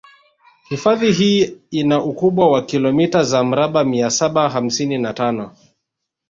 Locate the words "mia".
3.83-4.09